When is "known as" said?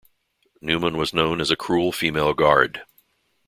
1.13-1.51